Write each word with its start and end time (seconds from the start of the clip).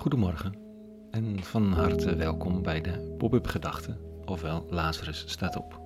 Goedemorgen 0.00 0.54
en 1.10 1.42
van 1.42 1.72
harte 1.72 2.16
welkom 2.16 2.62
bij 2.62 2.80
de 2.80 3.14
Pop-up 3.18 3.46
Gedachten, 3.46 3.98
ofwel 4.24 4.66
Lazarus 4.70 5.24
staat 5.26 5.56
op. 5.56 5.80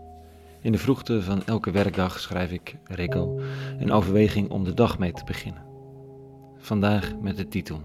In 0.60 0.72
de 0.72 0.78
vroegte 0.78 1.22
van 1.22 1.44
elke 1.44 1.70
werkdag 1.70 2.20
schrijf 2.20 2.50
ik, 2.50 2.76
Rico, 2.84 3.40
een 3.78 3.92
overweging 3.92 4.50
om 4.50 4.64
de 4.64 4.74
dag 4.74 4.98
mee 4.98 5.12
te 5.12 5.24
beginnen. 5.24 5.64
Vandaag 6.56 7.16
met 7.20 7.36
de 7.36 7.48
titel 7.48 7.80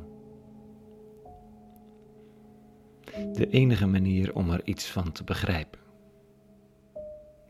De 3.34 3.50
enige 3.50 3.88
manier 3.88 4.36
om 4.36 4.52
er 4.52 4.62
iets 4.64 4.92
van 4.92 5.12
te 5.12 5.24
begrijpen. 5.24 5.80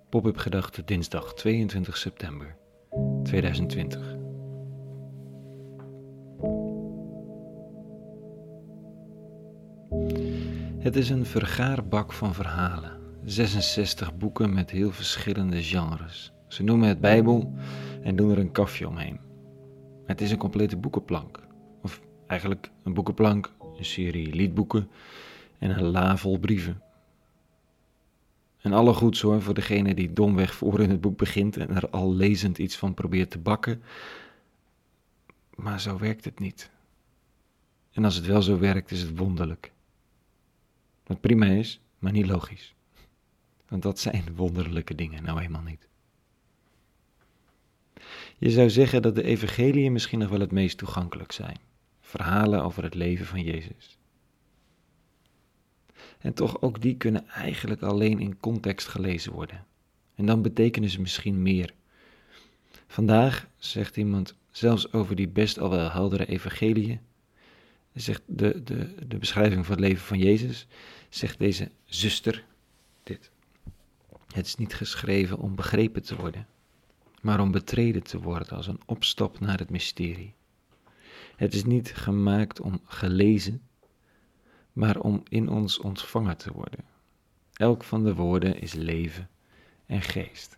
Pop-up 0.10 0.38
Gedachten 0.38 0.86
dinsdag 0.86 1.34
22 1.34 1.98
september 1.98 2.56
2020. 3.24 4.19
Het 10.80 10.96
is 10.96 11.10
een 11.10 11.26
vergaarbak 11.26 12.14
van 12.14 12.34
verhalen. 12.34 13.00
66 13.26 14.18
boeken 14.18 14.54
met 14.54 14.70
heel 14.70 14.92
verschillende 14.92 15.64
genres. 15.64 16.34
Ze 16.48 16.64
noemen 16.64 16.88
het 16.88 17.00
Bijbel 17.00 17.54
en 18.04 18.16
doen 18.16 18.32
er 18.32 18.38
een 18.38 18.52
kafje 18.52 18.88
omheen. 18.88 19.20
Het 20.06 20.22
is 20.22 20.32
een 20.32 20.38
complete 20.38 20.78
boekenplank. 20.78 21.48
Of 21.82 22.02
eigenlijk 22.28 22.72
een 22.84 22.94
boekenplank, 22.94 23.54
een 23.78 23.86
serie 23.86 24.34
liedboeken 24.34 24.90
en 25.58 25.70
een 25.70 25.92
la 25.92 26.18
vol 26.18 26.38
brieven. 26.40 26.82
En 28.62 28.74
alle 28.74 28.94
goeds 28.94 29.22
hoor 29.22 29.42
voor 29.42 29.54
degene 29.54 29.94
die 29.94 30.14
domweg 30.14 30.54
voor 30.56 30.80
in 30.80 30.90
het 30.90 31.02
boek 31.02 31.18
begint 31.18 31.58
en 31.58 31.76
er 31.76 31.90
al 31.90 32.14
lezend 32.14 32.58
iets 32.58 32.78
van 32.78 32.94
probeert 32.94 33.32
te 33.32 33.40
bakken. 33.40 33.82
Maar 35.56 35.82
zo 35.82 35.98
werkt 35.98 36.26
het 36.26 36.40
niet. 36.40 36.72
En 37.92 38.06
als 38.06 38.16
het 38.16 38.26
wel 38.26 38.42
zo 38.42 38.60
werkt, 38.60 38.92
is 38.92 39.02
het 39.02 39.18
wonderlijk. 39.18 39.72
Wat 41.10 41.22
prima 41.22 41.46
is, 41.46 41.80
maar 42.00 42.12
niet 42.12 42.28
logisch. 42.28 42.74
Want 43.68 43.82
dat 43.82 44.00
zijn 44.00 44.36
wonderlijke 44.36 44.96
dingen 44.96 45.24
nou 45.24 45.42
eenmaal 45.42 45.62
niet. 45.62 45.88
Je 48.38 48.50
zou 48.50 48.70
zeggen 48.70 49.02
dat 49.02 49.16
de 49.16 49.24
evangeliën 49.24 49.92
misschien 49.92 50.20
nog 50.20 50.30
wel 50.30 50.40
het 50.40 50.52
meest 50.52 50.78
toegankelijk 50.78 51.32
zijn. 51.32 51.58
Verhalen 52.02 52.64
over 52.64 52.84
het 52.84 52.94
leven 52.94 53.26
van 53.26 53.44
Jezus. 53.44 53.98
En 56.20 56.34
toch 56.34 56.62
ook 56.62 56.82
die 56.82 56.98
kunnen 56.98 57.28
eigenlijk 57.28 57.82
alleen 57.82 58.20
in 58.20 58.40
context 58.40 58.88
gelezen 58.88 59.32
worden. 59.32 59.66
En 60.16 60.26
dan 60.26 60.42
betekenen 60.42 60.90
ze 60.90 61.02
misschien 61.02 61.42
meer. 61.42 61.74
Vandaag 62.88 63.48
zegt 63.58 63.98
iemand, 63.98 64.36
zelfs 64.52 64.94
over 64.94 65.16
die 65.16 65.30
best 65.30 65.60
al 65.60 65.70
wel 65.70 65.92
heldere 65.92 66.26
evangeliën, 66.26 67.00
zegt 68.02 68.22
de, 68.26 68.64
de, 68.64 69.08
de 69.08 69.18
beschrijving 69.18 69.66
van 69.66 69.76
het 69.76 69.84
leven 69.84 70.06
van 70.06 70.20
Jezus, 70.20 70.68
zegt 71.10 71.40
deze 71.40 71.72
zuster 71.86 72.46
dit. 73.04 73.32
Het 74.34 74.46
is 74.46 74.56
niet 74.56 74.74
geschreven 74.74 75.38
om 75.38 75.56
begrepen 75.56 76.04
te 76.04 76.16
worden, 76.16 76.48
maar 77.22 77.40
om 77.40 77.52
betreden 77.52 78.04
te 78.04 78.20
worden 78.20 78.56
als 78.58 78.68
een 78.68 78.82
opstap 78.86 79.40
naar 79.40 79.60
het 79.60 79.70
mysterie. 79.70 80.34
Het 81.36 81.54
is 81.54 81.64
niet 81.64 81.96
gemaakt 81.96 82.62
om 82.62 82.82
gelezen, 82.86 83.62
maar 84.74 85.00
om 85.00 85.24
in 85.30 85.50
ons 85.50 85.80
ontvangen 85.80 86.38
te 86.38 86.52
worden. 86.52 86.86
Elk 87.54 87.84
van 87.84 88.04
de 88.04 88.16
woorden 88.16 88.62
is 88.62 88.74
leven 88.74 89.30
en 89.86 90.02
geest. 90.02 90.58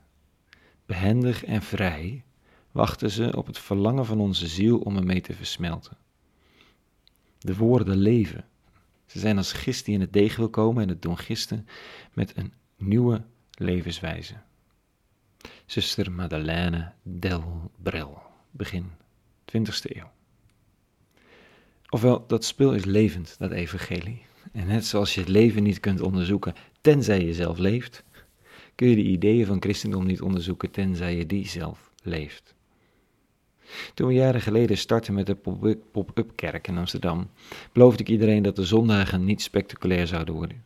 Behendig 0.85 1.45
en 1.45 1.61
vrij 1.61 2.23
wachten 2.71 3.09
ze 3.09 3.37
op 3.37 3.47
het 3.47 3.57
verlangen 3.57 4.05
van 4.05 4.19
onze 4.19 4.47
ziel 4.47 4.77
om 4.79 4.97
ermee 4.97 5.21
te 5.21 5.33
versmelten. 5.33 5.97
De 7.43 7.55
woorden 7.55 7.97
leven. 7.97 8.45
Ze 9.05 9.19
zijn 9.19 9.37
als 9.37 9.53
gist 9.53 9.85
die 9.85 9.93
in 9.93 10.01
het 10.01 10.13
deeg 10.13 10.35
wil 10.35 10.49
komen 10.49 10.83
en 10.83 10.89
het 10.89 11.01
doen 11.01 11.17
gisten 11.17 11.67
met 12.13 12.37
een 12.37 12.53
nieuwe 12.77 13.23
levenswijze. 13.51 14.35
Zuster 15.65 16.11
Madeleine 16.11 16.91
Del 17.03 17.71
Brel, 17.83 18.21
begin 18.51 18.91
20e 19.57 19.95
eeuw. 19.95 20.11
Ofwel, 21.89 22.27
dat 22.27 22.45
spul 22.45 22.73
is 22.73 22.85
levend, 22.85 23.35
dat 23.37 23.51
evangelie. 23.51 24.21
En 24.51 24.67
net 24.67 24.85
zoals 24.85 25.13
je 25.13 25.19
het 25.19 25.29
leven 25.29 25.63
niet 25.63 25.79
kunt 25.79 26.01
onderzoeken 26.01 26.55
tenzij 26.81 27.25
je 27.25 27.33
zelf 27.33 27.57
leeft, 27.57 28.03
kun 28.75 28.87
je 28.87 28.95
de 28.95 29.01
ideeën 29.01 29.45
van 29.45 29.61
christendom 29.61 30.05
niet 30.05 30.21
onderzoeken 30.21 30.71
tenzij 30.71 31.15
je 31.17 31.25
die 31.25 31.47
zelf 31.47 31.91
leeft. 32.03 32.55
Toen 33.93 34.07
we 34.07 34.13
jaren 34.13 34.41
geleden 34.41 34.77
startten 34.77 35.13
met 35.13 35.25
de 35.25 35.35
pop-up 35.91 36.31
kerk 36.35 36.67
in 36.67 36.77
Amsterdam, 36.77 37.29
beloofde 37.71 38.03
ik 38.03 38.09
iedereen 38.09 38.43
dat 38.43 38.55
de 38.55 38.65
zondagen 38.65 39.25
niet 39.25 39.41
spectaculair 39.41 40.07
zouden 40.07 40.33
worden. 40.33 40.63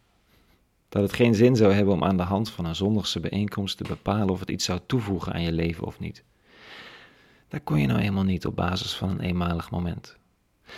Dat 0.90 1.02
het 1.02 1.14
geen 1.14 1.36
zin 1.36 1.56
zou 1.56 1.74
hebben 1.74 1.94
om 1.94 2.04
aan 2.04 2.18
de 2.18 2.24
hand 2.24 2.50
van 2.50 2.66
een 2.66 2.76
zondagse 2.76 3.20
bijeenkomst 3.20 3.78
te 3.78 3.84
bepalen 3.84 4.30
of 4.30 4.40
het 4.40 4.50
iets 4.50 4.66
zou 4.66 4.80
toevoegen 4.86 5.34
aan 5.34 5.42
je 5.42 5.52
leven 5.52 5.86
of 5.86 6.00
niet. 6.00 6.24
Dat 7.48 7.62
kon 7.64 7.80
je 7.80 7.88
nou 7.88 8.00
eenmaal 8.00 8.24
niet 8.24 8.46
op 8.46 8.56
basis 8.56 8.94
van 8.96 9.10
een 9.10 9.20
eenmalig 9.20 9.72
moment. 9.72 10.18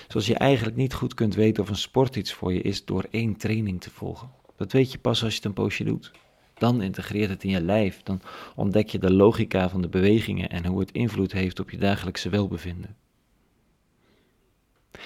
Zoals 0.08 0.26
je 0.26 0.36
eigenlijk 0.36 0.76
niet 0.76 0.94
goed 0.94 1.14
kunt 1.14 1.36
weten 1.36 1.64
of 1.64 1.70
een 1.70 1.76
sport 1.76 2.16
iets 2.16 2.34
voor 2.34 2.54
je 2.54 2.62
is 2.62 2.86
door 2.86 3.06
één 3.12 3.38
training 3.38 3.82
te 3.82 3.90
volgen. 3.90 4.30
Dat 4.56 4.72
weet 4.72 4.92
je 4.92 4.98
pas 4.98 5.24
als 5.24 5.32
je 5.32 5.38
het 5.38 5.46
een 5.46 5.54
poosje 5.54 5.84
doet. 5.84 6.12
Dan 6.58 6.82
integreert 6.82 7.30
het 7.30 7.44
in 7.44 7.50
je 7.50 7.62
lijf, 7.62 8.04
dan 8.04 8.22
ontdek 8.56 8.90
je 8.90 9.00
de 9.00 9.14
logica 9.14 9.70
van 9.70 9.82
de 9.82 9.90
bewegingen 9.90 10.50
en 10.50 10.66
hoe 10.66 10.80
het 10.80 10.92
invloed 10.92 11.32
heeft 11.32 11.60
op 11.60 11.70
je 11.70 11.78
dagelijkse 11.78 12.30
welbevinden. 12.30 12.96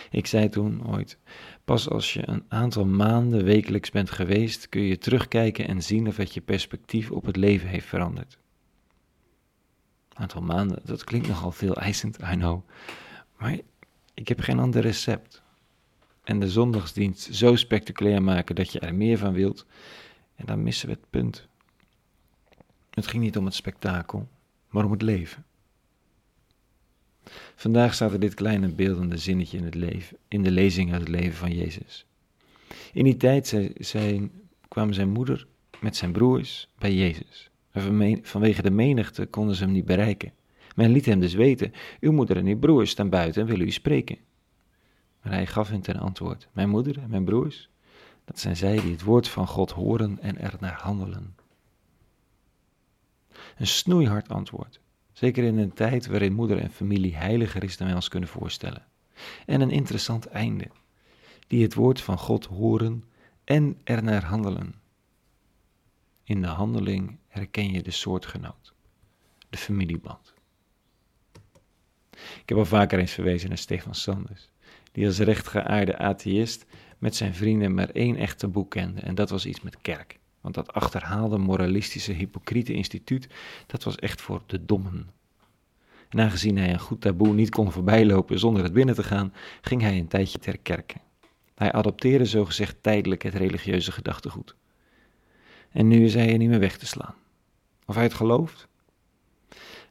Ik 0.09 0.27
zei 0.27 0.49
toen 0.49 0.87
ooit: 0.87 1.17
Pas 1.65 1.89
als 1.89 2.13
je 2.13 2.29
een 2.29 2.43
aantal 2.47 2.85
maanden 2.85 3.43
wekelijks 3.43 3.91
bent 3.91 4.11
geweest, 4.11 4.69
kun 4.69 4.81
je 4.81 4.97
terugkijken 4.97 5.67
en 5.67 5.83
zien 5.83 6.07
of 6.07 6.17
het 6.17 6.33
je 6.33 6.41
perspectief 6.41 7.11
op 7.11 7.25
het 7.25 7.35
leven 7.35 7.67
heeft 7.67 7.87
veranderd. 7.87 8.37
Een 10.09 10.17
aantal 10.17 10.41
maanden, 10.41 10.79
dat 10.83 11.03
klinkt 11.03 11.27
nogal 11.27 11.51
veel 11.51 11.75
eisend, 11.75 12.17
I 12.17 12.35
know. 12.35 12.61
Maar 13.37 13.57
ik 14.13 14.27
heb 14.27 14.39
geen 14.39 14.59
ander 14.59 14.81
recept. 14.81 15.41
En 16.23 16.39
de 16.39 16.49
zondagsdienst 16.49 17.35
zo 17.35 17.55
spectaculair 17.55 18.23
maken 18.23 18.55
dat 18.55 18.71
je 18.71 18.79
er 18.79 18.95
meer 18.95 19.17
van 19.17 19.33
wilt, 19.33 19.65
en 20.41 20.47
dan 20.47 20.63
missen 20.63 20.87
we 20.87 20.93
het 20.93 21.09
punt. 21.09 21.47
Het 22.89 23.07
ging 23.07 23.23
niet 23.23 23.37
om 23.37 23.45
het 23.45 23.53
spektakel, 23.53 24.27
maar 24.69 24.85
om 24.85 24.91
het 24.91 25.01
leven. 25.01 25.45
Vandaag 27.55 27.93
staat 27.93 28.11
er 28.11 28.19
dit 28.19 28.33
kleine 28.33 28.67
beeldende 28.67 29.17
zinnetje 29.17 29.57
in, 29.57 29.63
het 29.63 29.75
leven, 29.75 30.17
in 30.27 30.43
de 30.43 30.51
lezing 30.51 30.91
uit 30.91 31.01
het 31.01 31.09
leven 31.09 31.37
van 31.37 31.53
Jezus. 31.53 32.05
In 32.93 33.03
die 33.03 33.17
tijd 33.17 33.73
zijn, 33.75 34.31
kwam 34.67 34.93
zijn 34.93 35.09
moeder 35.09 35.47
met 35.79 35.95
zijn 35.95 36.11
broers 36.11 36.69
bij 36.77 36.93
Jezus. 36.93 37.49
vanwege 38.21 38.61
de 38.61 38.71
menigte 38.71 39.25
konden 39.25 39.55
ze 39.55 39.63
hem 39.63 39.71
niet 39.71 39.85
bereiken. 39.85 40.33
Men 40.75 40.91
liet 40.91 41.05
hem 41.05 41.19
dus 41.19 41.33
weten: 41.33 41.73
Uw 41.99 42.11
moeder 42.11 42.37
en 42.37 42.45
uw 42.45 42.59
broers 42.59 42.89
staan 42.89 43.09
buiten 43.09 43.41
en 43.41 43.47
willen 43.47 43.67
u 43.67 43.71
spreken. 43.71 44.17
Maar 45.21 45.33
hij 45.33 45.47
gaf 45.47 45.69
hen 45.69 45.81
ten 45.81 45.95
antwoord: 45.95 46.47
Mijn 46.51 46.69
moeder 46.69 46.97
en 46.97 47.09
mijn 47.09 47.25
broers, 47.25 47.69
dat 48.31 48.39
zijn 48.39 48.55
zij 48.55 48.81
die 48.81 48.91
het 48.91 49.03
woord 49.03 49.27
van 49.27 49.47
God 49.47 49.71
horen 49.71 50.19
en 50.21 50.37
er 50.37 50.55
naar 50.59 50.79
handelen. 50.81 51.35
Een 53.57 53.67
snoeihard 53.67 54.29
antwoord. 54.29 54.79
Zeker 55.11 55.43
in 55.43 55.57
een 55.57 55.73
tijd 55.73 56.05
waarin 56.05 56.33
moeder 56.33 56.57
en 56.57 56.71
familie 56.71 57.15
heiliger 57.15 57.63
is 57.63 57.77
dan 57.77 57.87
wij 57.87 57.95
ons 57.95 58.07
kunnen 58.07 58.29
voorstellen. 58.29 58.85
En 59.45 59.61
een 59.61 59.69
interessant 59.69 60.25
einde. 60.25 60.67
Die 61.47 61.63
het 61.63 61.73
woord 61.73 62.01
van 62.01 62.17
God 62.17 62.45
horen 62.45 63.03
en 63.43 63.77
er 63.83 64.03
naar 64.03 64.23
handelen. 64.23 64.75
In 66.23 66.41
de 66.41 66.47
handeling 66.47 67.17
herken 67.27 67.71
je 67.71 67.83
de 67.83 67.91
soortgenoot, 67.91 68.73
de 69.49 69.57
familieband. 69.57 70.33
Ik 72.11 72.49
heb 72.49 72.57
al 72.57 72.65
vaker 72.65 72.99
eens 72.99 73.11
verwezen 73.11 73.49
naar 73.49 73.57
Stefan 73.57 73.95
Sanders, 73.95 74.49
die 74.91 75.05
als 75.05 75.19
rechtgeaarde 75.19 75.97
atheïst 75.97 76.65
met 76.97 77.15
zijn 77.15 77.35
vrienden 77.35 77.73
maar 77.73 77.89
één 77.89 78.15
echte 78.15 78.47
boek 78.47 78.69
kende 78.69 79.01
en 79.01 79.15
dat 79.15 79.29
was 79.29 79.45
iets 79.45 79.61
met 79.61 79.77
kerk. 79.81 80.19
Want 80.41 80.55
dat 80.55 80.73
achterhaalde 80.73 81.37
moralistische 81.37 82.11
hypocriete 82.11 82.73
instituut, 82.73 83.27
dat 83.67 83.83
was 83.83 83.95
echt 83.95 84.21
voor 84.21 84.41
de 84.45 84.65
dommen. 84.65 85.09
En 86.09 86.19
aangezien 86.19 86.57
hij 86.57 86.69
een 86.69 86.79
goed 86.79 87.01
taboe 87.01 87.33
niet 87.33 87.49
kon 87.49 87.71
voorbijlopen 87.71 88.39
zonder 88.39 88.63
het 88.63 88.73
binnen 88.73 88.95
te 88.95 89.03
gaan, 89.03 89.33
ging 89.61 89.81
hij 89.81 89.97
een 89.97 90.07
tijdje 90.07 90.39
ter 90.39 90.57
kerke. 90.57 90.95
Hij 91.55 91.71
adopteerde 91.71 92.25
zogezegd 92.25 92.75
tijdelijk 92.81 93.21
het 93.21 93.33
religieuze 93.33 93.91
gedachtegoed. 93.91 94.55
En 95.71 95.87
nu 95.87 96.05
is 96.05 96.13
hij 96.13 96.31
er 96.31 96.37
niet 96.37 96.49
meer 96.49 96.59
weg 96.59 96.77
te 96.77 96.85
slaan. 96.85 97.15
Of 97.85 97.95
hij 97.95 98.03
het 98.03 98.13
gelooft? 98.13 98.67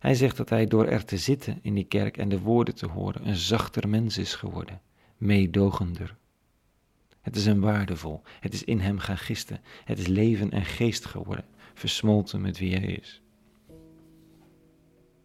Hij 0.00 0.14
zegt 0.14 0.36
dat 0.36 0.48
hij 0.48 0.66
door 0.66 0.86
er 0.86 1.04
te 1.04 1.18
zitten 1.18 1.58
in 1.62 1.74
die 1.74 1.84
kerk 1.84 2.16
en 2.16 2.28
de 2.28 2.40
woorden 2.40 2.74
te 2.74 2.86
horen 2.86 3.28
een 3.28 3.36
zachter 3.36 3.88
mens 3.88 4.18
is 4.18 4.34
geworden, 4.34 4.80
meedogender. 5.16 6.16
Het 7.20 7.36
is 7.36 7.46
hem 7.46 7.60
waardevol, 7.60 8.22
het 8.40 8.52
is 8.54 8.64
in 8.64 8.80
hem 8.80 8.98
gaan 8.98 9.18
gisten, 9.18 9.60
het 9.84 9.98
is 9.98 10.06
leven 10.06 10.50
en 10.50 10.64
geest 10.64 11.04
geworden, 11.04 11.44
versmolten 11.74 12.40
met 12.40 12.58
wie 12.58 12.76
hij 12.76 12.92
is. 12.92 13.22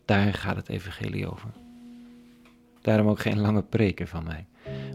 Daar 0.06 0.34
gaat 0.34 0.56
het 0.56 0.70
evangelie 0.70 1.32
over. 1.32 1.50
Daarom 2.82 3.08
ook 3.08 3.20
geen 3.20 3.40
lange 3.40 3.64
preken 3.64 4.08
van 4.08 4.24
mij, 4.24 4.46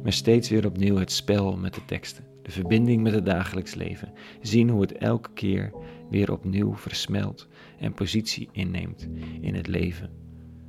maar 0.03 0.13
steeds 0.13 0.49
weer 0.49 0.67
opnieuw 0.67 0.97
het 0.97 1.13
spel 1.13 1.57
met 1.57 1.75
de 1.75 1.85
teksten, 1.85 2.25
de 2.43 2.51
verbinding 2.51 3.03
met 3.03 3.13
het 3.13 3.25
dagelijks 3.25 3.75
leven, 3.75 4.13
zien 4.41 4.69
hoe 4.69 4.81
het 4.81 4.93
elke 4.93 5.33
keer 5.33 5.73
weer 6.11 6.33
opnieuw 6.33 6.75
versmelt 6.75 7.49
en 7.79 7.95
positie 7.95 8.49
inneemt 8.53 9.09
in 9.41 9.55
het 9.55 9.67
leven 9.67 10.11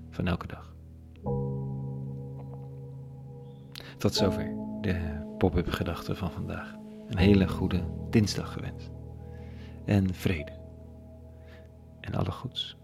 van 0.10 0.28
elke 0.28 0.48
dag. 0.48 0.76
Tot 3.98 4.14
zover 4.14 4.56
de 4.82 5.26
pop-up 5.38 5.70
gedachten 5.70 6.18
van 6.18 6.32
vandaag. 6.32 6.76
Een 7.08 7.18
hele 7.18 7.48
goede 7.48 7.84
dinsdag 8.10 8.54
gewenst. 8.54 8.92
En 9.86 10.14
vrede. 10.14 10.52
En 12.00 12.14
alle 12.14 12.32
goeds. 12.32 12.78